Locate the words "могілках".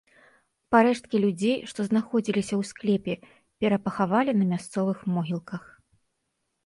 5.15-5.63